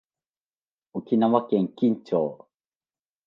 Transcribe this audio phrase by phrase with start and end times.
[0.93, 2.47] 沖縄県金武町